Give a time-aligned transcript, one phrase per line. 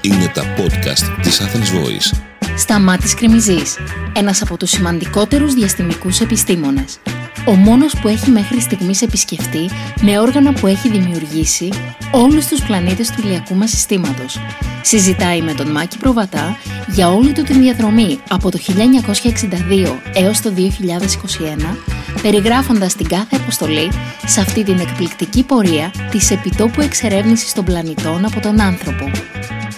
[0.00, 2.18] Είναι τα podcast της Athens Voice.
[2.56, 3.78] Σταμάτης Κρυμιζής,
[4.12, 6.98] ένας από τους σημαντικότερους διαστημικούς επιστήμονες.
[7.46, 9.70] Ο μόνος που έχει μέχρι στιγμής επισκεφτεί
[10.00, 11.68] με όργανα που έχει δημιουργήσει
[12.12, 14.38] όλους τους πλανήτες του ηλιακού μας συστήματος.
[14.82, 16.56] Συζητάει με τον Μάκη Προβατά
[16.88, 21.76] για όλη του την διαδρομή από το 1962 έως το 2021,
[22.24, 23.90] περιγράφοντας την κάθε αποστολή
[24.26, 29.10] σε αυτή την εκπληκτική πορεία της επιτόπου εξερεύνησης των πλανητών από τον άνθρωπο.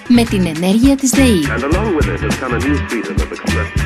[0.09, 1.43] Με την ενέργεια της ΔΕΗ.
[1.49, 3.81] And along with it has come a new freedom of expression.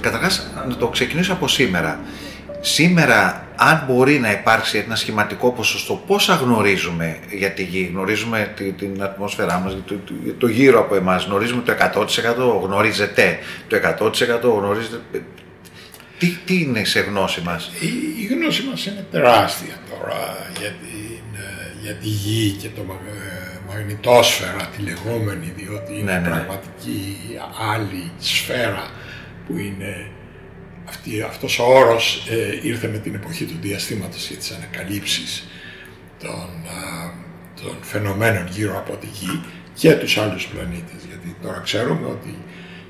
[0.00, 2.00] Καταρχάς, να το ξεκινήσω από σήμερα.
[2.60, 8.72] Σήμερα, αν μπορεί να υπάρξει ένα σχηματικό ποσοστό, πόσα γνωρίζουμε για τη Γη, γνωρίζουμε τη-
[8.72, 13.38] την ατμόσφαιρά μας, το, το, το γύρο από εμάς, γνωρίζουμε το 100%, γνωρίζετε
[13.68, 14.96] το 100%, γνωρίζετε...
[16.18, 17.86] Τι, τι είναι σε γνώση μας; Η,
[18.22, 23.00] η γνώση μας είναι τεράστια τώρα για, την, ε, για τη γη και το μαγ-
[23.06, 26.34] ε, μαγνητόσφαιρα τη λεγόμενη διότι είναι Ναι, ναι, ναι.
[26.34, 27.16] πραγματική
[27.74, 28.90] άλλη σφαίρα
[29.46, 30.10] που είναι
[30.90, 35.48] αυτή, αυτός ο όρος ε, ήρθε με την εποχή του διαστήματος για τις ανακαλύψεις
[36.18, 37.12] των, α,
[37.62, 39.40] των φαινομένων γύρω από τη γη
[39.74, 42.34] και τους άλλους πλανήτες γιατί τώρα ξέρουμε ότι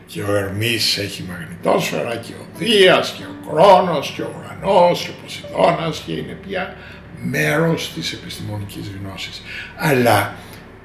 [0.06, 5.10] και ο Ερμής έχει μαγνητόσφαιρα και ο Δίας και ο Κρόνος και ο Ουρανός και
[5.10, 6.76] ο Ποσειδώνας και είναι πια
[7.22, 9.42] μέρος της επιστημονικής γνώσης.
[9.76, 10.34] Αλλά,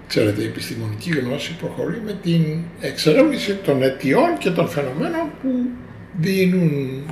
[0.08, 5.49] ξέρετε, η επιστημονική γνώση προχωρεί με την εξερεύνηση των αιτιών και των φαινομένων που
[6.19, 7.03] δίνουν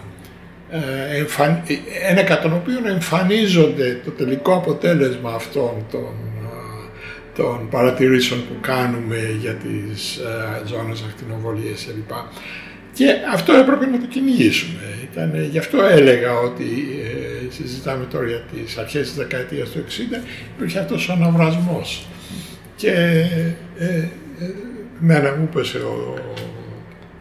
[0.70, 1.64] ε, εμφαν...
[2.10, 6.88] ένα κατά τον οποίο εμφανίζονται το τελικό αποτέλεσμα αυτών των, ε,
[7.36, 12.12] των παρατηρήσεων που κάνουμε για τις ε, ζώνες ακτινοβολίες κλπ.
[12.94, 14.80] Και αυτό έπρεπε να το κυνηγήσουμε.
[15.12, 16.64] Ήταν, γι' αυτό έλεγα ότι
[17.04, 20.24] ε, συζητάμε τώρα για τις αρχές της δεκαετίας του 60
[20.58, 22.08] υπήρχε αυτός ο αναβρασμός.
[22.76, 22.92] Και
[23.78, 24.08] ε, ε,
[25.00, 26.16] μένα μου έπεσε ο,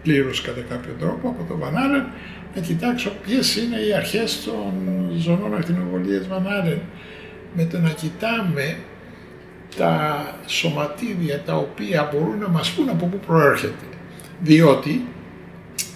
[0.02, 2.06] πλήρως κατά κάποιο τρόπο από το Βανάλεν
[2.54, 4.72] να κοιτάξω ποιες είναι οι αρχές των
[5.16, 6.80] ζωνών ακτινοβολίες Βανάλεν
[7.54, 8.76] με το να κοιτάμε
[9.76, 13.84] τα σωματίδια τα οποία μπορούν να μας πούν από πού προέρχεται.
[14.40, 15.06] Διότι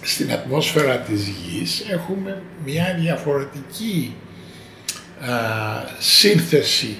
[0.01, 4.15] στην ατμόσφαιρα της Γης έχουμε μια διαφορετική
[5.19, 5.33] α,
[5.97, 6.97] σύνθεση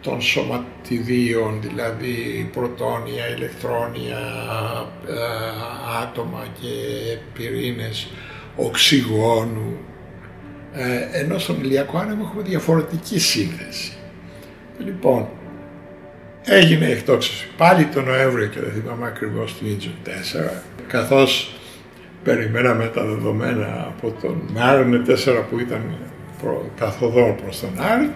[0.00, 6.68] των σωματιδίων, δηλαδή πρωτόνια, ηλεκτρόνια, α, άτομα και
[7.34, 8.10] πυρήνες
[8.56, 9.76] οξυγόνου,
[10.72, 13.92] ε, ενώ στον ηλιακό άνεμο έχουμε διαφορετική σύνθεση.
[14.78, 15.28] Λοιπόν,
[16.44, 21.54] έγινε η εκτόξευση πάλι τον Νοέμβριο και δεν θυμάμαι ακριβώς του Injun 4, καθώς
[22.24, 25.82] περιμέναμε τα δεδομένα από τον Mariner 4 που ήταν
[26.42, 28.10] προ, καθοδόν προς τον Άρη,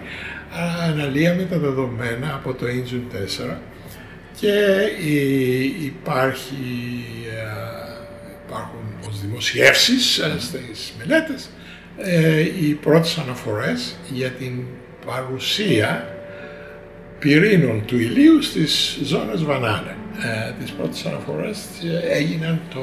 [0.89, 3.61] αναλύαμε τα δεδομένα από το Injun 4
[4.39, 4.53] και
[5.09, 6.55] η- υπάρχει,
[7.29, 7.95] ε,
[8.47, 8.79] υπάρχουν
[9.09, 11.49] ως δημοσιεύσεις ε, στις μελέτες
[11.97, 14.63] ε, οι πρώτες αναφορές για την
[15.05, 16.09] παρουσία
[17.19, 19.95] πυρήνων του ηλίου στις ζώνες Βανάλεν.
[20.23, 22.79] Ε, τις πρώτες αναφορές ε, έγιναν το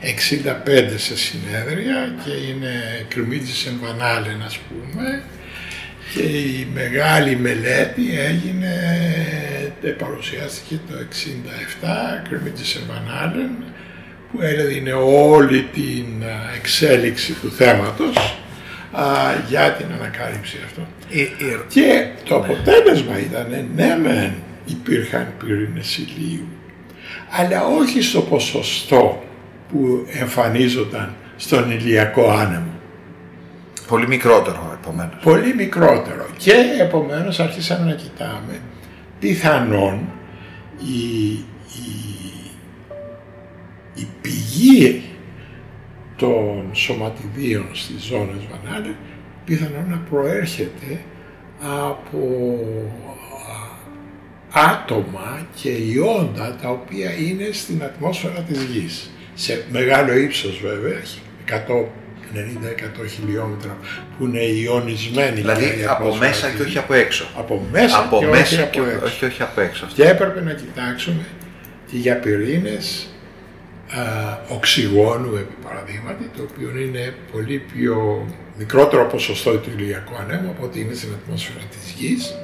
[0.00, 2.72] 65 σε συνέδρια και είναι
[3.08, 5.22] κρυμμύτησεν Βανάλεν ας πούμε
[6.12, 8.72] και η μεγάλη μελέτη έγινε,
[9.82, 13.50] ε, παρουσιάστηκε το 67 κρυμμύτησεν Βανάλεν
[14.32, 18.38] που έδινε όλη την α, εξέλιξη του θέματος
[18.92, 19.04] α,
[19.48, 20.86] για την ανακάλυψη αυτών.
[21.10, 24.32] Ε, ε, Και το αποτέλεσμα ήταν, ναι μεν
[24.64, 26.48] υπήρχαν πυρήνες ηλίου,
[27.30, 29.24] αλλά όχι στο ποσοστό
[29.68, 32.73] που εμφανίζονταν στον ηλιακό άνεμο.
[33.86, 35.22] Πολύ μικρότερο επομένως.
[35.22, 36.26] Πολύ μικρότερο.
[36.36, 38.60] Και επομένως αρχίσαμε να κοιτάμε
[39.18, 40.08] πιθανόν
[40.78, 41.94] η, η,
[43.94, 45.02] η πηγή
[46.16, 48.94] των σωματιδίων στις ζώνες Βανάλε
[49.44, 51.00] πιθανόν να προέρχεται
[51.60, 52.18] από
[54.54, 59.10] α, άτομα και ιόντα τα οποία είναι στην ατμόσφαιρα της Γης.
[59.34, 61.00] Σε μεγάλο ύψος βέβαια,
[61.68, 61.84] 100
[62.34, 63.76] 90-100 χιλιόμετρα
[64.18, 66.78] που είναι ιονισμένη Δηλαδή πια η από ατμόσφαιρα μέσα της και όχι Γης.
[66.78, 67.26] από έξω.
[67.36, 69.04] Από μέσα από και μέσα όχι και από έξω.
[69.04, 69.86] όχι, όχι από έξω.
[69.94, 71.24] Και έπρεπε να κοιτάξουμε
[71.90, 73.06] και για πυρήνες
[73.90, 74.02] α,
[74.48, 78.26] οξυγόνου επί παραδείγματι, το οποίο είναι πολύ πιο
[78.58, 82.34] μικρότερο ποσοστό του ηλιακού ανέμου από ότι είναι στην ατμόσφαιρα της Γης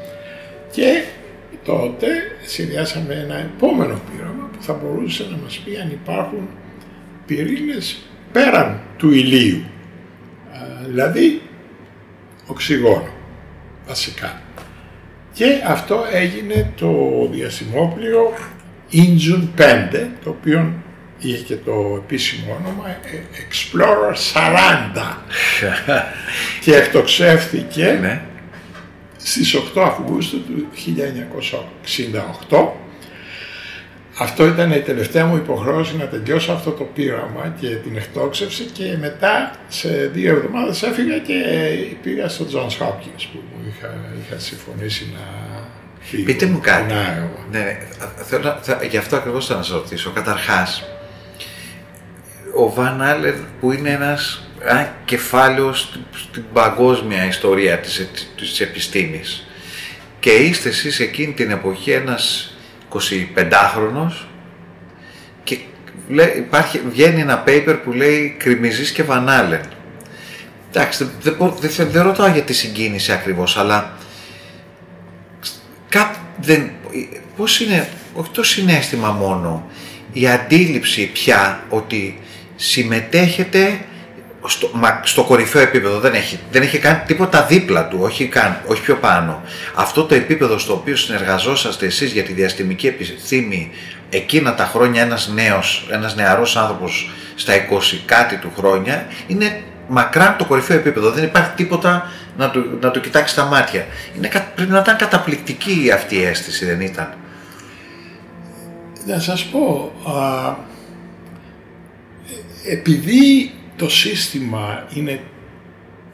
[0.72, 1.02] και
[1.64, 2.06] τότε
[2.46, 6.48] συνδυάσαμε ένα επόμενο πείραμα που θα μπορούσε να μας πει αν υπάρχουν
[7.26, 7.98] πυρήνες
[8.32, 9.62] πέραν του ηλίου.
[10.80, 11.42] Α, δηλαδή
[12.46, 13.08] οξυγόνο,
[13.86, 14.40] βασικά.
[15.32, 16.92] Και αυτό έγινε το
[17.30, 18.32] διαστημόπλιο
[18.92, 20.72] Injun 5, το οποίο
[21.18, 22.96] είχε και το επίσημο όνομα ε,
[23.48, 24.14] Explorer
[24.94, 25.16] 40
[26.64, 28.22] και εκτοξεύθηκε Ναι.
[29.16, 30.66] στις 8 Αυγούστου του
[32.50, 32.68] 1968.
[34.22, 38.96] Αυτό ήταν η τελευταία μου υποχρέωση να τελειώσω αυτό το πείραμα και την εκτόξευση και
[39.00, 41.34] μετά σε δύο εβδομάδες έφυγα και
[42.02, 43.94] πήγα στο Johns Hopkins που μου είχα,
[44.26, 45.20] είχα συμφωνήσει να
[46.00, 46.24] φύγω.
[46.24, 46.82] Πείτε μου κάτι.
[46.84, 47.46] στην Άιωβα.
[47.50, 47.78] Ναι, ναι,
[48.24, 50.10] θέλω, να- θα, γι' αυτό ακριβώς θα να σας ρωτήσω.
[50.10, 50.84] Καταρχάς,
[52.56, 58.60] ο Βαν Άλερ που είναι ένας α, κεφάλαιο στην, στην παγκόσμια ιστορία της, ε- της
[58.60, 59.46] επιστήμης
[60.20, 62.49] και είστε εσείς εκείνη την εποχή ένας
[62.92, 64.12] 25χρονος
[65.44, 65.58] και
[66.08, 69.60] λέ- υπάρχει, βγαίνει ένα paper που λέει Κρυμιζής και Βαν Άλεν.
[70.72, 73.92] Εντάξει, δεν, δεν, μπο- δεν, δεν ρωτάω για τη συγκίνηση ακριβώς, αλλά
[75.88, 76.70] Κάπου δεν...
[77.36, 79.70] Πώς είναι, όχι το συνέστημα μόνο,
[80.12, 82.18] η αντίληψη πια ότι
[82.56, 83.80] συμμετέχετε
[84.46, 88.60] στο, μα, στο κορυφαίο επίπεδο, δεν έχει, δεν έχει κάνει τίποτα δίπλα του, όχι, καν,
[88.66, 89.42] όχι πιο πάνω.
[89.74, 93.70] Αυτό το επίπεδο στο οποίο συνεργαζόσαστε εσείς για τη διαστημική επιστήμη
[94.10, 100.36] εκείνα τα χρόνια ένας νέος, ένας νεαρός άνθρωπος στα 20 κάτι του χρόνια είναι μακράν
[100.36, 101.10] το κορυφαίο επίπεδο.
[101.10, 103.86] Δεν υπάρχει τίποτα να του, να του κοιτάξει τα μάτια.
[104.16, 107.14] Είναι, κα- πρέπει να ήταν καταπληκτική αυτή η αίσθηση, δεν ήταν;
[109.06, 110.46] Να σας πω, α,
[112.66, 115.20] ε, επειδή το σύστημα είναι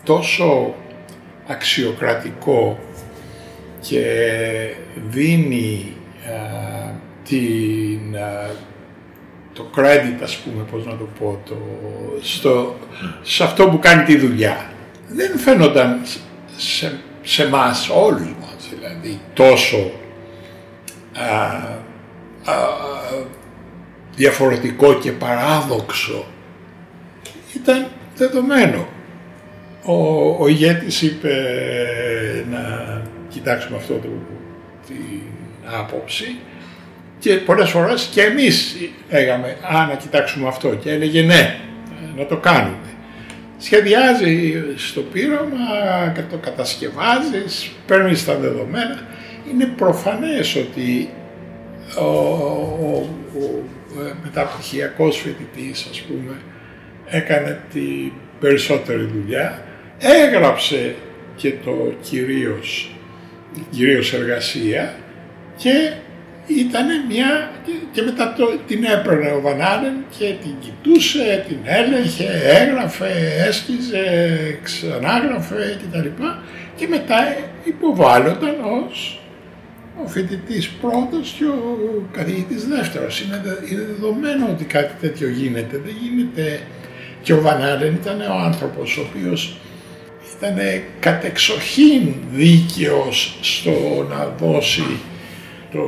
[0.04, 0.74] τόσο
[1.46, 2.78] αξιοκρατικό
[3.80, 4.04] και
[5.08, 5.92] δίνει
[6.24, 6.90] α,
[7.28, 8.50] την, α,
[9.52, 11.56] το credit, ας πούμε, πώς να το πω, το,
[12.20, 12.76] στο,
[13.22, 14.70] σε αυτό που κάνει τη δουλειά.
[15.08, 16.00] Δεν φαίνονταν
[16.56, 19.90] σε, σε εμάς όλους μας, δηλαδή, τόσο
[21.12, 21.46] α,
[22.52, 22.54] α,
[24.16, 26.24] διαφορετικό και παράδοξο
[27.56, 27.86] ήταν
[28.16, 28.88] δεδομένο.
[29.84, 29.94] Ο,
[30.38, 31.32] ο ηγέτης είπε
[32.50, 34.08] να κοιτάξουμε αυτό το,
[34.86, 35.20] την
[35.80, 36.36] άποψη
[37.18, 38.76] και πολλές φορές και εμείς
[39.08, 41.56] έγαμε «Α, να κοιτάξουμε αυτό» και έλεγε «Ναι,
[42.16, 42.76] να το κάνουμε».
[43.58, 45.56] Σχεδιάζει στο πείραμα,
[46.14, 49.00] κα- το κατασκευάζεις, παίρνεις τα δεδομένα.
[49.52, 51.08] Είναι προφανές ότι
[51.98, 53.64] ο, ο, ο
[54.02, 56.32] ε, μεταπτυχιακός φοιτητής, ας πούμε,
[57.08, 59.62] έκανε την περισσότερη δουλειά,
[59.98, 60.94] έγραψε
[61.36, 62.90] και το κυρίως,
[63.70, 64.94] κυρίως εργασία
[65.56, 65.92] και
[66.46, 67.50] ήταν μια
[67.92, 73.10] και μετά το, την έπαιρνε ο Βανάλεν και την κοιτούσε, την έλεγχε, έγραφε,
[73.48, 76.22] έσκιζε, ξανάγραφε κτλ.
[76.76, 78.54] Και μετά υποβάλλονταν
[78.84, 79.20] ως
[80.04, 83.20] ο φοιτητής πρώτος και ο καθηγητής δεύτερος.
[83.20, 85.80] Είναι, δε- είναι δεδομένο ότι κάτι τέτοιο γίνεται.
[85.84, 86.60] Δεν γίνεται.
[87.26, 89.56] Και ο Βανάλεν ήταν ο άνθρωπος ο οποίος
[90.36, 90.56] ήταν
[91.00, 93.70] κατεξοχήν δίκαιος στο
[94.10, 94.84] να δώσει
[95.72, 95.80] το...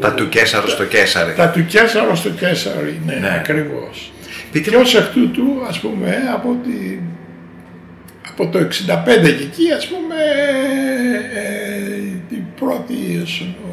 [0.00, 1.32] Τα του Κέσαρο στο Κέσαρε.
[1.32, 3.34] Τα του Κέσαρο στο Κέσαρι, ναι, Ναι.
[3.38, 4.12] ακριβώς.
[4.52, 6.98] Πείτε Και ως εκ τούτου, ας πούμε, από, τη,
[8.28, 8.64] από το 65
[9.22, 10.16] και εκεί, ας πούμε,
[11.34, 13.65] ε, την πρώτη ο,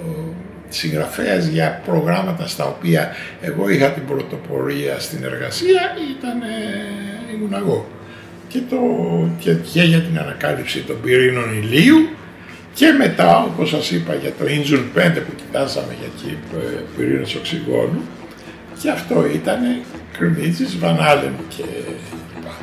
[0.73, 5.81] συγγραφέας για προγράμματα στα οποία εγώ είχα την πρωτοπορία στην εργασία
[6.17, 7.87] ήταν, ε, ήμουν εγώ.
[8.47, 8.77] Και, το,
[9.39, 12.09] και, και για την ανακάλυψη των πυρήνων ηλίου
[12.73, 17.35] και μετά, όπως σας είπα, για το Injun 5 που κοιτάζαμε για εκεί ε, πυρήνες
[17.35, 18.01] οξυγόνου
[18.81, 19.59] και αυτό ήταν
[20.17, 21.63] Κρυμίτσης, Βανάλεν και
[22.35, 22.53] λοιπά.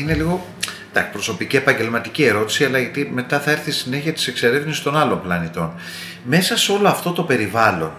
[0.00, 4.96] Είναι λίγο προσωπική επαγγελματική ερώτηση, αλλά γιατί μετά θα έρθει η συνέχεια της εξερεύνησης των
[4.96, 5.72] άλλων πλανητών.
[6.24, 7.92] Μέσα σε όλο αυτό το περιβάλλον,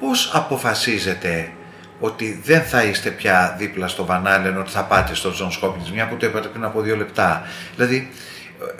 [0.00, 1.52] πώς αποφασίζετε
[2.00, 5.90] ότι δεν θα είστε πια δίπλα στο Βαν Άλεν, ότι θα πάτε στο Τζονς Χόπκινς,
[5.90, 7.42] μια που το είπατε πριν από δύο λεπτά;
[7.76, 8.10] Δηλαδή,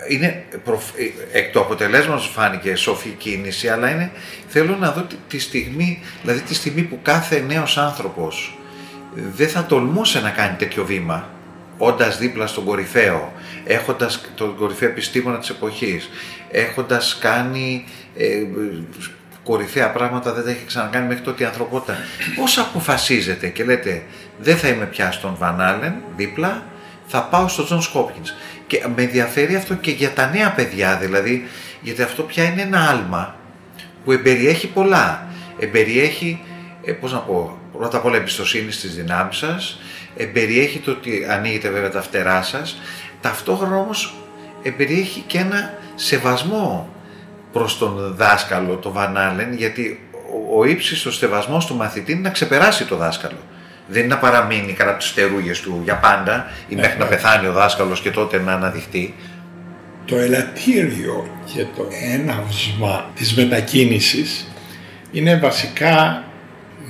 [0.07, 4.11] ε, είναι προφ- ε, εκ του αποτελέσματος φάνηκε σοφή κίνηση, αλλά είναι,
[4.47, 8.57] θέλω να δω τη, τη στιγμή, δηλαδή τη στιγμή που κάθε νέος άνθρωπος
[9.13, 11.29] δεν θα τολμούσε να κάνει τέτοιο βήμα,
[11.77, 16.09] όντας δίπλα στον κορυφαίο, έχοντας τον κορυφαίο επιστήμονα της εποχής,
[16.51, 17.85] έχοντας κάνει
[18.17, 18.43] ε,
[19.43, 21.97] κορυφαία πράγματα δεν τα έχει ξανακάνει μέχρι τότε η ανθρωπότητα.
[22.35, 24.03] Πώς αποφασίζετε και λέτε
[24.39, 26.63] δεν θα είμαι πια στον Βαν Άλεν δίπλα,
[27.07, 28.33] θα πάω στο Τζονς Χόπκινς.
[28.67, 31.47] Και με ενδιαφέρει αυτό και για τα νέα παιδιά δηλαδή,
[31.81, 33.35] γιατί αυτό πια είναι ένα άλμα
[34.03, 35.27] που εμπεριέχει πολλά.
[35.59, 36.43] Εμπεριέχει,
[36.85, 39.79] ε, πώς να πω, πρώτα απ' όλα εμπιστοσύνη στις δυνάμεις σας,
[40.17, 42.81] εμπεριέχει το ότι ανοίγετε βέβαια τα φτερά σας,
[43.21, 44.15] ταυτόχρονα όμως
[44.63, 46.89] εμπεριέχει και ένα σεβασμό
[47.51, 52.85] προς τον δάσκαλο, τον Βανάλεν, γιατί ο, ο ύψιστος σεβασμός του μαθητή είναι να ξεπεράσει
[52.85, 53.37] το δάσκαλο.
[53.87, 57.09] Δεν είναι να παραμείνει κατά τις στερούγες του για πάντα ή μέχρι να ναι.
[57.09, 59.15] πεθάνει ο δάσκαλος και τότε να αναδειχτεί.
[60.05, 64.47] Το ελαττήριο και το έναυσμα της μετακίνησης
[65.11, 66.23] είναι βασικά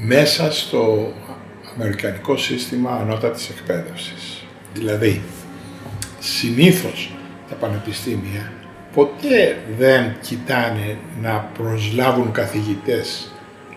[0.05, 1.13] μέσα στο
[1.75, 4.45] αμερικανικό σύστημα ανώτατης εκπαίδευσης.
[4.73, 5.21] Δηλαδή,
[6.19, 7.11] συνήθως
[7.49, 8.51] τα πανεπιστήμια
[8.93, 13.31] ποτέ δεν κοιτάνε να προσλάβουν καθηγητές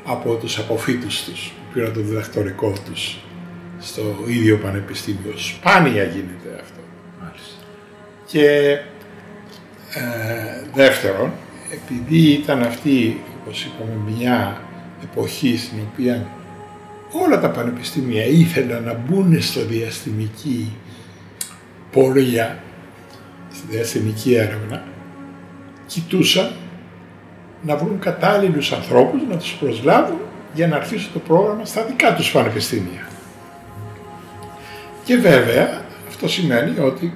[0.05, 3.19] από τους αποφύτους τους που πήραν το διδακτορικό τους
[3.79, 5.33] στο ίδιο πανεπιστήμιο.
[5.37, 6.81] Σπάνια γίνεται αυτό.
[8.27, 8.79] Και
[9.95, 11.33] ε, δεύτερον,
[11.73, 14.61] επειδή ήταν αυτή, όπως είπαμε, μια
[15.03, 16.27] εποχή στην οποία
[17.23, 20.77] όλα τα πανεπιστήμια ήθελαν να μπουν στο διαστημική
[21.93, 22.63] πορεία,
[23.53, 24.83] στη διαστημική έρευνα,
[25.87, 26.51] κοιτούσαν
[27.63, 30.19] να βρουν κατάλληλους ανθρώπους να τους προσλάβουν
[30.55, 33.09] για να αρχίσουν το πρόγραμμα στα δικά τους πανεπιστήμια.
[35.05, 37.15] Και βέβαια αυτό σημαίνει ότι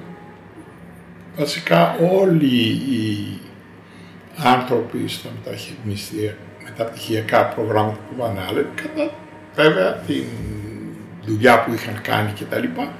[1.37, 3.39] βασικά όλοι οι
[4.37, 9.11] άνθρωποι στα μεταχειρισμιστήρια- μεταπτυχιακά προγράμματα του Βανάλεν, κατά
[9.55, 10.23] βέβαια την
[11.25, 12.91] δουλειά που είχαν κάνει και τα λοιπά,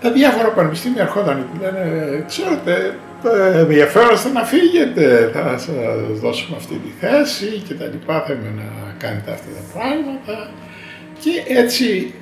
[0.00, 6.74] τα διάφορα πανεπιστήμια ερχόταν και λένε, ξέρετε, ε, ενδιαφέρεστε να φύγετε, θα σας δώσουμε αυτή
[6.74, 10.50] τη θέση και τα λοιπά, θέλουμε να κάνετε αυτά τα πράγματα.
[11.18, 12.14] Και έτσι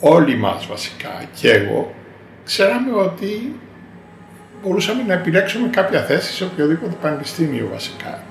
[0.00, 1.94] όλοι μας βασικά και εγώ
[2.44, 3.60] ξέραμε ότι
[4.62, 8.22] μπορούσαμε να επιλέξουμε κάποια θέση σε οποιοδήποτε πανεπιστήμιο βασικά.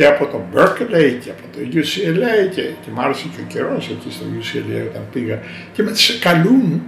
[0.00, 3.88] Και από το Berkeley και από το UCLA και, και μ' άρεσε και ο καιρός
[3.88, 5.38] εκεί στο UCLA όταν πήγα
[5.72, 6.82] και με σε καλούν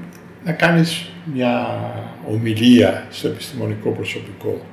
[0.45, 1.81] να κάνεις μια
[2.29, 4.67] ομιλία στο επιστημονικό προσωπικό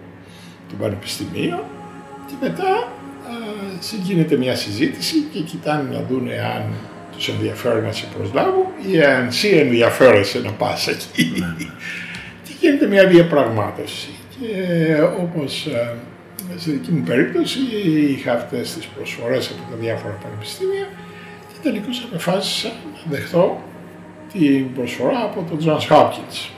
[0.69, 1.59] του Πανεπιστημίου
[2.27, 2.87] και μετά α,
[3.79, 6.73] συγκίνεται μια συζήτηση και κοιτάνε να δούνε αν
[7.15, 11.33] τους ενδιαφέρει να σε προσλάβουν ή αν εσύ ενδιαφέρεσαι να πας εκεί.
[12.43, 14.09] και γίνεται μια διαπραγμάτευση.
[14.39, 15.93] Και όπως ε,
[16.57, 17.59] στη δική μου περίπτωση
[18.09, 20.87] είχα αυτές τις προσφορές από τα διάφορα πανεπιστήμια
[21.47, 23.61] και τελικώς αποφάσισα να δεχτώ
[24.33, 26.49] την προσφορά από τον Johns Hopkins.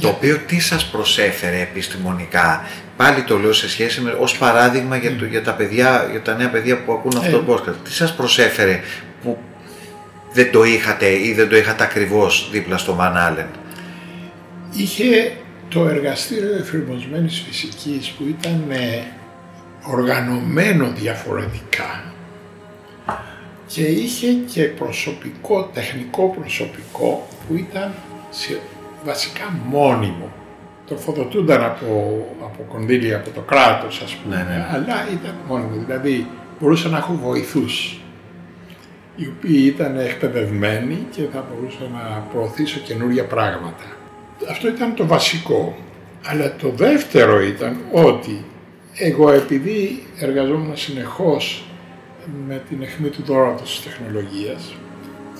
[0.00, 2.64] Το οποίο τι σας προσέφερε επιστημονικά;
[2.96, 6.34] Πάλι το λέω σε σχέση με, ως παράδειγμα για, το, για, τα παιδιά, για τα
[6.34, 7.40] νέα παιδιά που ακούν αυτό Ε.
[7.40, 7.74] το podcast.
[7.84, 8.80] Τι σας προσέφερε
[9.22, 9.38] που
[10.32, 13.46] δεν το είχατε ή δεν το είχατε ακριβώς δίπλα στο Van Allen;
[14.72, 15.32] είχε
[15.70, 19.02] το εργαστήριο εφηρμοσμένης φυσικής που ήταν ε,
[19.90, 22.04] οργανωμένο διαφορετικά
[23.66, 27.92] και είχε και προσωπικό, τεχνικό προσωπικό που ήταν
[28.30, 28.60] σε-
[29.04, 30.32] βασικά μόνιμο.
[30.86, 31.86] Τροφοδοτούνταν από,
[32.44, 34.66] από κονδύλια από το κράτος ας πούμε, Ναι, ναι.
[34.72, 35.84] αλλά ήταν μόνιμο.
[35.86, 36.26] Δηλαδή
[36.60, 38.00] μπορούσα να έχω βοηθούς
[39.16, 43.84] οι οποίοι ήταν εκπαιδευμένοι και θα μπορούσα να προωθήσω καινούργια πράγματα.
[44.48, 45.76] Αυτό ήταν το βασικό.
[46.24, 48.44] Αλλά το δεύτερο ήταν ότι
[48.94, 51.64] εγώ επειδή εργαζόμουν συνεχώς
[52.46, 54.74] με την αιχμή του δώρατος της τεχνολογίας,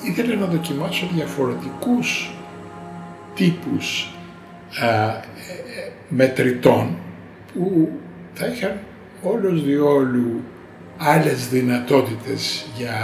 [0.02, 2.34] ήθελα να δοκιμάσω διαφορετικούς
[3.34, 4.14] τύπους
[4.80, 5.22] α, ε,
[5.76, 6.96] ε, μετρητών
[7.54, 7.88] που
[8.34, 8.78] θα είχαν
[9.22, 10.40] όλος διόλου
[10.96, 12.94] άλλες δυνατότητες για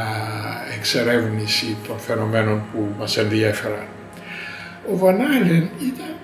[0.76, 3.86] εξερεύνηση των φαινομένων που μας ενδιέφεραν.
[4.92, 6.14] Ο Βανάλεν ήταν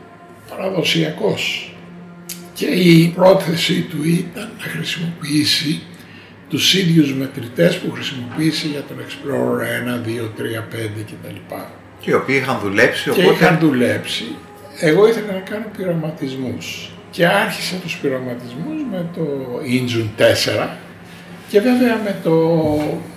[0.49, 1.75] παραδοσιακός
[2.55, 5.83] και η πρόθεση του ήταν να χρησιμοποιήσει
[6.49, 11.55] τους ίδιους μετρητές που χρησιμοποίησε για τον Explorer 1, 2, 3, 5 κτλ.
[12.01, 13.35] Και οι οποίοι είχαν δουλέψει, και οπότε...
[13.35, 14.25] είχαν δουλέψει.
[14.81, 19.23] Εγώ ήθελα να κάνω πειραματισμούς και άρχισα τους πειραματισμούς με το
[19.65, 20.21] Injun
[20.65, 20.69] 4
[21.49, 22.35] και βέβαια με το
[22.81, 23.12] ε,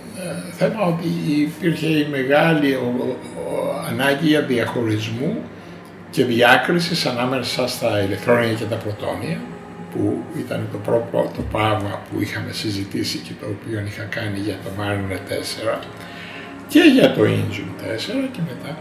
[0.51, 1.07] θέμα ότι
[1.41, 5.35] υπήρχε η μεγάλη ο- ο- ανάγκη για διαχωρισμού
[6.09, 9.37] και διάκρισης ανάμεσα στα ηλεκτρόνια και τα πρωτόνια
[9.91, 14.57] που ήταν το πρώτο το πράγμα που είχαμε συζητήσει και το οποίο είχα κάνει για
[14.63, 15.19] το Mariner
[15.77, 15.79] 4
[16.67, 18.77] και για το Engine 4 και μετά.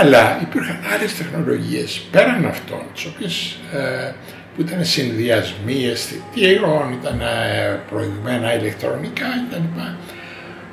[0.00, 4.12] Αλλά υπήρχαν άλλες τεχνολογίες πέραν αυτών, τις οποίες ε,
[4.54, 9.80] που ήταν συνδυασμοί αισθητήρων, ήταν ε, προηγμένα ηλεκτρονικά κτλ.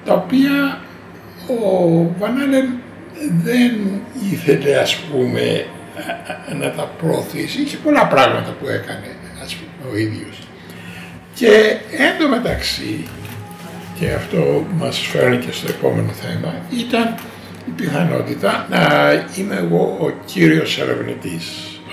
[0.06, 0.80] Τα οποία
[1.48, 2.70] ο Βανάλεν
[3.44, 7.62] δεν ήθελε ας πούμε ε, ε, να τα προωθήσει.
[7.62, 9.08] Είχε πολλά πράγματα που έκανε
[9.44, 10.48] ας πούμε ο ίδιος.
[11.34, 13.08] Και εν τω μεταξύ
[14.00, 17.16] και αυτό μας φέρνει και στο επόμενο θέμα, ήταν
[17.68, 21.46] η πιθανότητα να είμαι εγώ ο κύριος ερευνητής,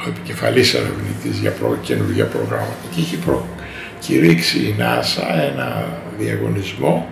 [0.06, 2.84] ο επικεφαλής ερευνητής για προ, καινούργια προγράμματα.
[2.94, 5.86] Και είχε προκηρύξει η NASA ένα
[6.18, 7.08] διαγωνισμό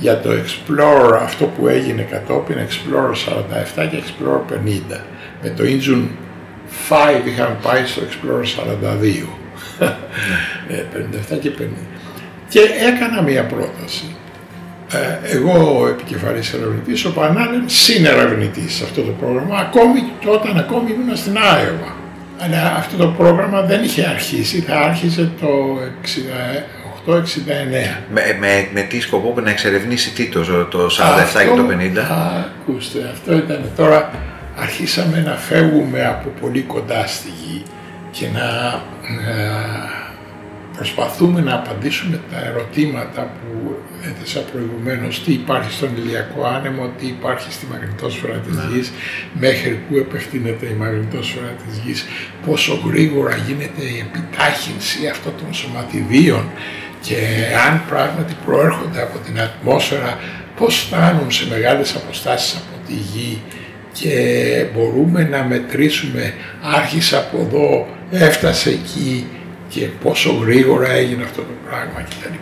[0.00, 3.14] για το Explorer, αυτό που έγινε κατόπιν, Explorer
[3.82, 4.52] 47 και Explorer
[4.94, 5.00] 50.
[5.42, 6.06] Με το Engine
[6.88, 9.28] 5 είχαμε πάει στο Explorer 42.
[10.68, 10.84] Ε,
[11.34, 11.62] 57 και 50.
[12.48, 14.04] Και έκανα μία πρόταση.
[14.92, 20.58] Ε, εγώ ο επικεφαλής ερευνητής, ο Πανάλεν συνερευνητής σε αυτό το πρόγραμμα, ακόμη και όταν
[20.58, 21.96] ακόμη ήμουν στην Άιωβα.
[22.38, 26.77] Αλλά αυτό το πρόγραμμα δεν είχε αρχίσει, θα άρχισε το 68-69.
[28.12, 30.88] Με, με, με τι σκοπό να εξερευνήσει τι το, το 47
[31.40, 31.98] και το 50.
[31.98, 34.10] Α, ακούστε, αυτό ήταν τώρα.
[34.56, 37.62] Αρχίσαμε να φεύγουμε από πολύ κοντά στη γη
[38.10, 38.46] και να
[39.30, 39.98] ε,
[40.76, 45.24] προσπαθούμε να απαντήσουμε τα ερωτήματα που έθεσα προηγουμένως.
[45.24, 48.92] Τι υπάρχει στον ηλιακό άνεμο, τι υπάρχει στη μαγνητόσφαιρα της γης,
[49.40, 52.06] μέχρι πού επεκτείνεται η μαγνητόσφαιρα της γης,
[52.46, 56.44] πόσο γρήγορα γίνεται η επιτάχυνση αυτών των σωματιδίων
[57.00, 57.16] και
[57.68, 60.18] αν πράγματι προέρχονται από την ατμόσφαιρα,
[60.56, 63.42] πώς φτάνουν σε μεγάλες αποστάσεις από τη γη
[63.92, 69.26] και μπορούμε να μετρήσουμε άρχισε από εδώ, έφτασε εκεί
[69.68, 72.36] και πόσο γρήγορα έγινε αυτό το πράγμα κτλ.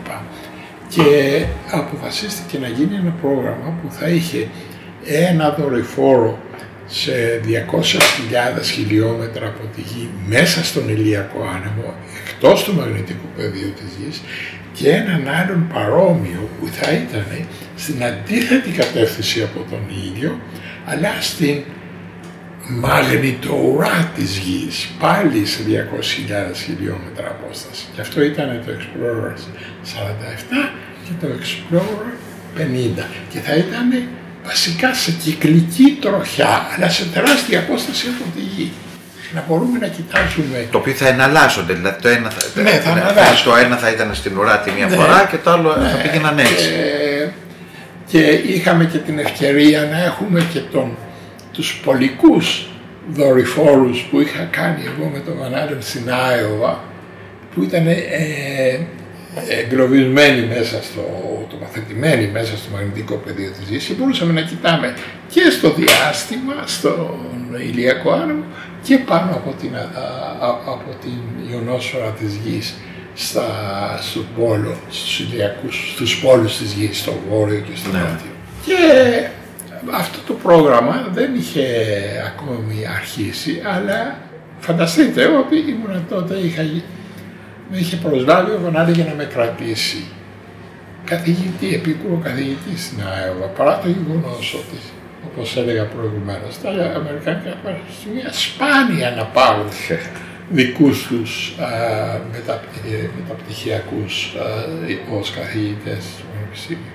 [0.88, 4.48] Και αποφασίστηκε να γίνει ένα πρόγραμμα που θα είχε
[5.06, 6.38] ένα δορυφόρο
[6.86, 11.94] σε 200.000 χιλιόμετρα από τη Γη μέσα στον ηλιακό άνεμο,
[12.38, 14.20] εκτός του μαγνητικού πεδίου της Γης
[14.72, 17.26] και έναν άλλον παρόμοιο που θα ήταν
[17.76, 20.40] στην αντίθετη κατεύθυνση από τον ήλιο,
[20.84, 21.62] αλλά στην
[22.68, 27.84] μαγνητοουρά της γης, πάλι σε 200.000 χιλιόμετρα απόσταση.
[27.94, 29.36] Και αυτό ήταν το Explorer
[29.82, 30.72] 47
[31.04, 32.14] και το Explorer
[32.56, 33.04] 50.
[33.28, 34.08] Και θα ήταν
[34.44, 38.72] βασικά σε κυκλική τροχιά, αλλά σε τεράστια απόσταση από τη γη.
[39.34, 43.50] Να μπορούμε να κοιτάζουμε Το οποίο θα εναλλάσσονται, δηλαδή το ένα θα, Ναι, θα εναλλάσσονται.
[43.50, 44.96] το ένα θα ήταν στην ουρά τη μία Ναι.
[44.96, 46.68] φορά και το άλλο θα πήγαιναν έτσι.
[48.06, 50.96] Και, και είχαμε και την ευκαιρία να έχουμε και τον,
[51.52, 52.68] τους πολικούς
[53.12, 56.84] δορυφόρους που είχα κάνει εγώ με τον Βανάλεν στην Άιωβα
[57.54, 57.96] που ήταν ε,
[59.60, 61.02] εγκλωβισμένοι μέσα στο,
[61.50, 64.94] τοποθετημένοι μέσα στο μαγνητικό πεδίο της Γης και μπορούσαμε να κοιτάμε
[65.28, 67.16] και στο διάστημα, στον
[67.70, 68.42] ηλιακό άνεμο
[68.86, 72.74] και πάνω από την, α- α- από την ιονόσφαιρα της Γης
[73.14, 73.46] στα,
[74.00, 77.98] στο πόλο, στους ηλιακούς, στους πόλους της Γης, στο βόρειο και στο Ναι.
[77.98, 78.30] νότιο.
[78.66, 78.76] Και
[79.94, 81.64] αυτό το πρόγραμμα δεν είχε
[82.26, 84.18] ακόμη αρχίσει, αλλά
[84.58, 86.82] φανταστείτε ότι ήμουν τότε, είχα, γι-
[87.70, 90.04] με είχε προσλάβει ο Βονάδη για να με κρατήσει
[91.04, 94.78] καθηγητή, επίκουρος καθηγητής στην ΑΕΒΑ, παρά το γεγονός ότι,
[95.36, 99.68] όπως έλεγα προηγουμένως, τα Αμερικανικά πανεπιστήμια σπάνια να πάρουν
[100.50, 101.54] δικούς τους
[103.16, 104.34] μεταπτυχιακούς
[105.18, 106.94] ως καθηγητές του Πανεπιστήμιου.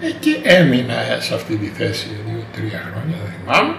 [0.00, 3.74] Ε, και έμεινα σε αυτή τη θέση δύο-τρία χρόνια, δεν θυμάμαι.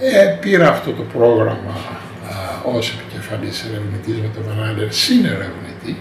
[0.00, 5.96] Ε, πήρα αυτό το πρόγραμμα α, ως επικεφαλής ερευνητής με τον Βανάλερ συνερευνητή,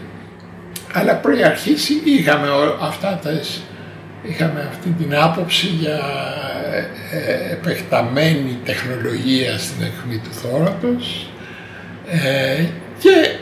[0.94, 3.30] αλλά πριν αρχίσει είχαμε ο- αυτά τα,
[4.24, 6.57] είχαμε αυτή την άποψη για ε, ε,
[7.52, 11.30] επεκταμένη τεχνολογία στην αιχμή του θώρατος
[12.10, 12.66] ε,
[13.00, 13.36] και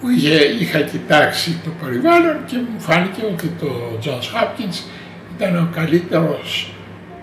[0.00, 4.82] μου είχε, είχα κοιτάξει το περιβάλλον και μου φάνηκε ότι το Johns Hopkins
[5.36, 6.74] ήταν ο καλύτερος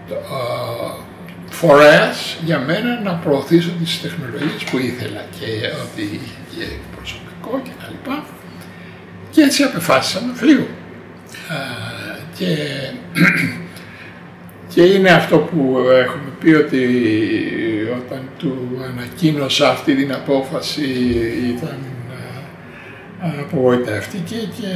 [0.08, 1.10] το, α,
[1.50, 5.46] φορέας για μένα να προωθήσω τις τεχνολογίες που ήθελα και
[5.84, 8.26] ότι είχε και προσωπικό και τα λοιπά.
[9.32, 10.68] Και έτσι απεφάσισα να φύγω.
[11.48, 11.56] Α,
[12.38, 12.48] και
[14.74, 16.84] Και είναι αυτό που έχουμε πει ότι
[18.00, 18.56] όταν του
[18.92, 20.86] ανακοίνωσα αυτή την απόφαση
[21.56, 21.78] ήταν
[23.24, 24.68] ε, απογοητεύτηκε και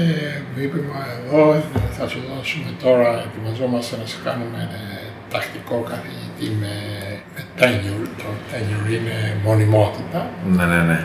[0.55, 6.57] μου είπε «Μα εδώ θα σου δώσουμε τώρα, ετοιμαζόμαστε να σε κάνουμε ε, τακτικό καθηγητή
[6.61, 6.75] με,
[7.35, 8.07] με tenure».
[8.17, 10.29] Το tenure είναι μονιμότητα.
[10.55, 10.99] Ναι, ναι, ναι.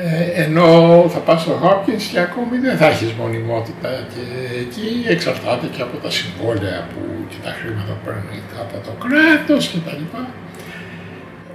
[0.00, 0.66] Ε, ενώ
[1.08, 4.22] θα πας στο Hopkins και ακόμη δεν θα έχεις μονιμότητα και
[4.60, 9.66] εκεί εξαρτάται και από τα συμβόλαια που και τα χρήματα που παίρνει από το κράτος
[9.68, 10.28] και τα λοιπά.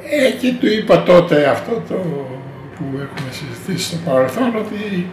[0.09, 1.95] Ε, και του είπα τότε αυτό το
[2.75, 5.07] που έχουμε συζητήσει στο παρελθόν ότι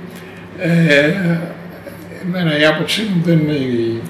[0.59, 1.13] ε,
[2.25, 4.01] εμένα η άποψή μου δεν είναι η-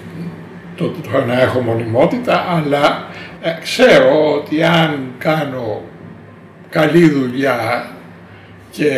[0.77, 3.07] το, το να έχω μονιμότητα αλλά
[3.43, 5.83] ε, ξέρω ότι αν κάνω
[6.71, 7.87] καλή δουλειά
[8.71, 8.91] και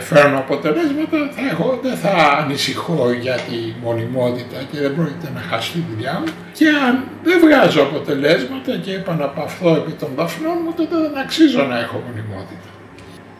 [0.00, 5.72] φέρνω αποτελέσματα, θα έχω, δεν θα ανησυχώ για τη μονιμότητα και δεν πρόκειται να χάσω
[5.72, 6.32] τη δουλειά μου.
[6.52, 11.78] Και αν δεν βγάζω αποτελέσματα και επαναπαυθώ επί των δαφνών μου, τότε δεν αξίζω να
[11.78, 12.68] έχω μονιμότητα.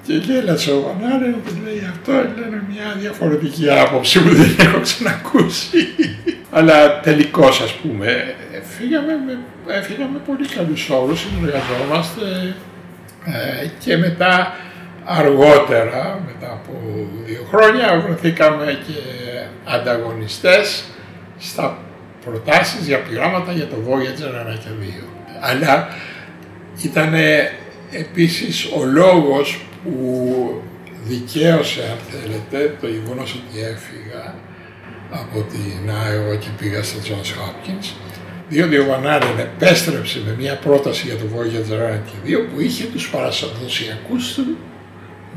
[0.06, 5.78] Και γέλασε ο Βανάρεν και λέει αυτό είναι μια διαφορετική άποψη που δεν έχω ξανακούσει.
[6.56, 8.34] Αλλά τελικώ ας πούμε
[8.78, 9.38] φύγαμε με,
[9.74, 12.54] έφυγα με πολύ καλούς όρους, συνεργαζόμαστε
[13.24, 14.56] ε, και μετά
[15.04, 16.72] αργότερα, μετά από
[17.24, 19.00] δύο χρόνια, βρεθήκαμε και
[19.64, 20.84] ανταγωνιστές
[21.38, 21.78] στα
[22.24, 25.04] προτάσεις για πειράματα για το Voyager 1 και 2.
[25.40, 25.88] Αλλά
[26.82, 27.14] ήταν
[27.90, 30.62] επίσης ο λόγος που
[31.02, 34.34] δικαίωσε, αν θέλετε, το γεγονός ότι έφυγα
[35.10, 37.94] από την Άιωβα και πήγα στο Johns Hopkins,
[38.48, 42.84] διότι ο Βανάρεν επέστρεψε με μια πρόταση για το Voyager 1 και 2 που είχε
[42.84, 44.56] τους παραδοσιακούς του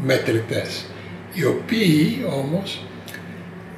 [0.03, 0.85] μετρητές,
[1.33, 2.85] οι οποίοι όμως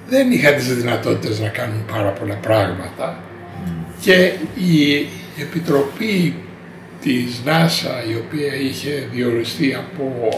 [0.07, 3.23] δεν είχαν τις δυνατότητες να κάνουν πάρα πολλά πράγματα
[4.01, 5.07] και η
[5.41, 6.35] Επιτροπή
[7.01, 10.29] της NASA, η οποία είχε διοριστεί από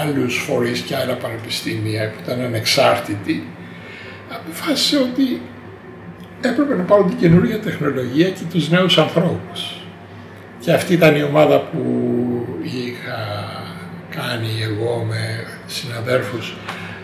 [0.00, 3.42] άλλους φορείς και άλλα πανεπιστήμια που ήταν ανεξάρτητοι,
[4.28, 5.40] αποφάσισε ότι
[6.40, 9.82] έπρεπε να πάρουν την καινούργια τεχνολογία και τους νέους ανθρώπους.
[10.60, 12.17] Και αυτή ήταν η ομάδα που είχα κάνει
[14.80, 16.56] εγώ με συναδέρφους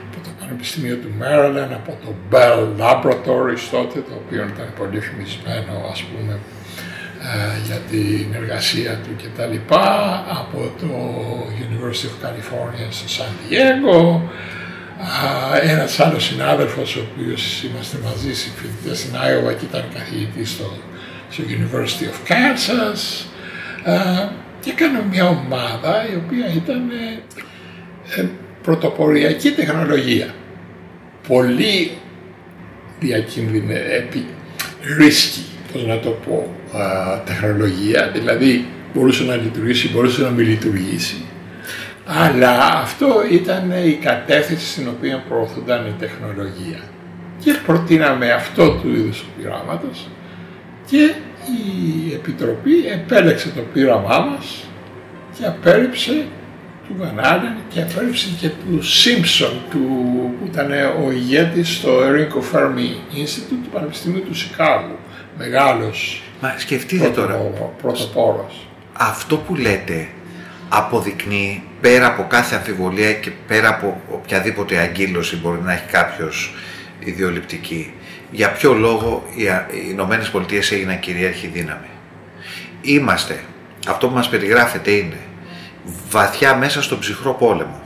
[0.08, 5.72] από το Πανεπιστήμιο του Maryland, από το Bell Laboratories τότε, το οποίο ήταν πολύ φημισμένο
[5.92, 6.38] ας πούμε
[7.22, 9.88] ε, για την εργασία του και τα λοιπά,
[10.28, 10.90] από το
[11.66, 14.20] University of California στο San Diego,
[14.98, 20.76] Α, ένας άλλος συνάδελφος, ο οποίος είμαστε μαζί συμφιλητές στην Άιωβα και ήταν καθηγητής στο,
[21.30, 23.26] στο University of Kansas
[23.92, 24.28] Α,
[24.60, 27.42] και κάναμε μια ομάδα η οποία ήταν ε, ε,
[28.62, 30.34] πρωτοποριακή τεχνολογία.
[31.28, 31.90] Πολύ
[33.00, 34.26] διακίνδυνη, επί,
[34.98, 38.64] risky, πώς να το πω, α, τεχνολογία, δηλαδή
[38.94, 41.16] μπορούσε να λειτουργήσει, μπορούσε να μην λειτουργήσει.
[42.06, 46.80] Αλλά αυτό ήταν η κατεύθυνση στην οποία προωθούνταν η τεχνολογία.
[47.38, 50.08] Και προτείναμε αυτό του είδους του πειράματος
[50.86, 51.14] και
[51.46, 54.64] η Επιτροπή επέλεξε το πείραμά μας
[55.38, 56.24] και απέρριψε
[56.88, 59.78] του Βανάλεν και απέρριψε και του Σίμψον του,
[60.40, 60.70] που ήταν
[61.06, 64.96] ο ηγέτης στο Enrico Fermi Institute του Πανεπιστημίου του Σικάγου.
[65.38, 68.66] Μεγάλος Μα σκεφτείτε τώρα, πρωτοπόρο- πρωτοπόρος.
[68.92, 70.08] αυτό που λέτε
[70.68, 76.54] αποδεικνύει πέρα από κάθε αμφιβολία και πέρα από οποιαδήποτε αγκύλωση μπορεί να έχει κάποιος
[77.04, 77.92] ιδεολειπτική
[78.30, 81.86] για ποιο λόγο οι Α- οι Ηνωμένες Πολιτείες έγιναν κυρίαρχη δύναμη.
[82.82, 83.40] Είμαστε,
[83.88, 85.16] αυτό που μας περιγράφεται είναι
[86.10, 87.82] βαθιά μέσα στον ψυχρό πόλεμο.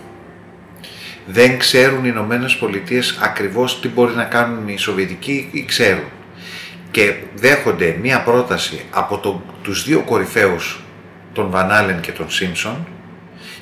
[1.26, 6.08] Δεν ξέρουν οι Ηνωμένες Πολιτείες ακριβώς τι μπορεί να κάνουν οι Σοβιετικοί ή ξέρουν.
[6.90, 10.80] Και δέχονται μία πρόταση από τον, τους δύο κορυφαίους
[11.32, 12.86] τον Βανάλεν και τον Σίμψον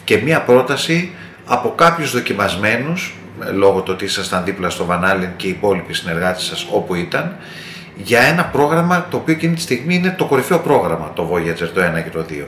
[0.04, 1.12] και μία πρόταση
[1.44, 6.42] από κάποιους δοκιμασμένους ε, λόγω του ότι ήσασταν δίπλα στο Βανάλεν και οι υπόλοιποι συνεργάτες
[6.42, 7.36] σας όπου ήταν
[7.96, 11.80] για ένα πρόγραμμα το οποίο εκείνη τη στιγμή είναι το κορυφαίο πρόγραμμα το Voyager το
[11.98, 12.44] 1 και το 2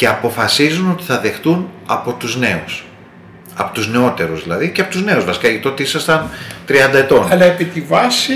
[0.00, 2.84] και αποφασίζουν ότι θα δεχτούν από τους νέους
[3.54, 6.30] από τους νεότερους δηλαδή και από τους νέους βασικά γιατί τότε ήσασταν
[6.68, 8.32] 30 ετών Αλλά επί τη βάση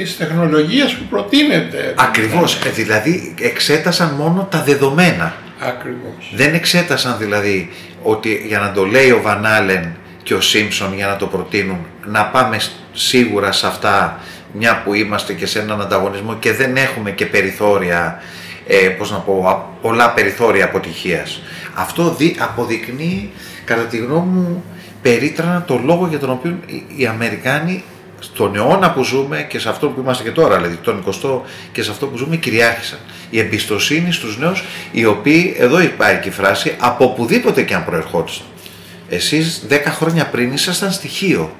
[0.00, 1.94] της τεχνολογίας που προτείνεται.
[1.96, 5.34] Ακριβώς, ε, δηλαδή εξέτασαν μόνο τα δεδομένα.
[5.60, 6.32] Ακριβώς.
[6.34, 7.70] Δεν εξέτασαν δηλαδή
[8.02, 12.24] ότι για να το λέει ο Βανάλεν και ο Σίμψον για να το προτείνουν να
[12.24, 14.20] πάμε σ- σίγουρα σε αυτά
[14.52, 18.22] μια που είμαστε και σε έναν ανταγωνισμό και δεν έχουμε και περιθώρια,
[18.66, 21.40] ε, πώς να πω, α- πολλά περιθώρια αποτυχίας.
[21.74, 23.30] Αυτό δι, αποδεικνύει
[23.64, 24.64] κατά τη γνώμη μου
[25.02, 27.84] περίτρανα το λόγο για τον οποίο οι- οι Αμερικάνοι
[28.18, 31.82] στον αιώνα που ζούμε και σε αυτό που είμαστε και τώρα, δηλαδή τον 20ο και
[31.82, 32.98] σε αυτό που ζούμε κυριάρχησαν.
[33.30, 37.84] Η εμπιστοσύνη στους νέους, οι οποίοι, εδώ υπάρχει και η φράση, από οπουδήποτε και αν
[37.84, 38.44] προερχόντουσαν.
[39.08, 41.54] Εσείς 10 χρόνια πριν ήσασταν στοιχείο.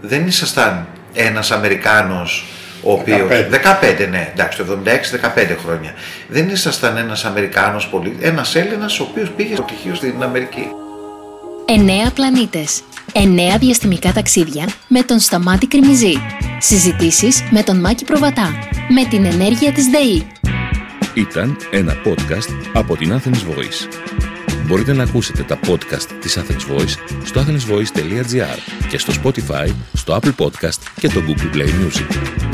[0.00, 2.44] Δεν ήσασταν ένας Αμερικάνος
[2.86, 3.28] ο οποίο.
[3.30, 3.32] 15.
[4.02, 5.94] 15, ναι, εντάξει, το 76-15 χρόνια.
[6.28, 10.68] Δεν ήσασταν ένας Αμερικάνος πολίτη, ένας Έλληνας ο οποίος πήγε στο πτυχίο στην Αμερική.
[11.64, 12.82] Εννέα πλανήτες.
[13.12, 16.14] Εννέα διαστημικά ταξίδια με τον Σταμάτη Κρυμιζή.
[16.58, 18.54] Συζητήσεις με τον Μάκη Προβατά.
[18.88, 20.26] Με την ενέργεια της ΔΕΗ.
[21.14, 23.88] Ήταν ένα podcast από την Athens Voice.
[24.66, 26.94] Μπορείτε να ακούσετε τα podcast της Athens Voice
[27.24, 32.45] στο athensvoice.gr και στο Spotify, στο Apple Podcast και το Google Play Music.